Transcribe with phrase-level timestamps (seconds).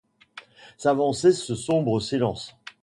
[0.79, 2.55] S'avancer ce sombre silence